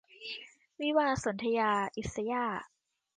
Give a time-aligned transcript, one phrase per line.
[0.81, 2.61] วิวาห์สนธยา- อิสย่าห์